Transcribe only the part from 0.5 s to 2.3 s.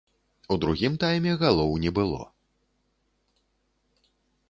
У другім тайме галоў не было.